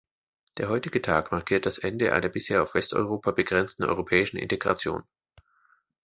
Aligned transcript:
Der 0.57 0.67
heutige 0.67 0.99
Tag 1.03 1.31
markiert 1.31 1.67
das 1.67 1.77
Ende 1.77 2.11
einer 2.13 2.27
bisher 2.29 2.63
auf 2.63 2.73
Westeuropa 2.73 3.29
begrenzten 3.29 3.83
europäischen 3.83 4.37
Integration. 4.37 5.03